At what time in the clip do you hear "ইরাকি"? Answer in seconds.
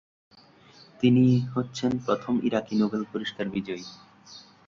2.43-2.73